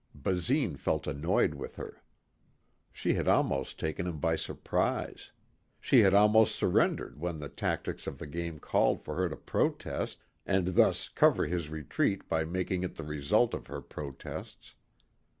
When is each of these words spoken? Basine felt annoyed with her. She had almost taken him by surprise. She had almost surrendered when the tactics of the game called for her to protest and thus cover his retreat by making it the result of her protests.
Basine 0.15 0.77
felt 0.77 1.05
annoyed 1.05 1.53
with 1.53 1.75
her. 1.75 2.01
She 2.91 3.13
had 3.13 3.27
almost 3.27 3.79
taken 3.79 4.07
him 4.07 4.17
by 4.17 4.35
surprise. 4.35 5.31
She 5.79 5.99
had 5.99 6.15
almost 6.15 6.55
surrendered 6.55 7.19
when 7.19 7.37
the 7.37 7.49
tactics 7.49 8.07
of 8.07 8.17
the 8.17 8.25
game 8.25 8.57
called 8.57 9.03
for 9.03 9.13
her 9.13 9.29
to 9.29 9.35
protest 9.37 10.25
and 10.43 10.69
thus 10.69 11.07
cover 11.07 11.45
his 11.45 11.69
retreat 11.69 12.27
by 12.27 12.45
making 12.45 12.81
it 12.81 12.95
the 12.95 13.03
result 13.03 13.53
of 13.53 13.67
her 13.67 13.79
protests. 13.79 14.73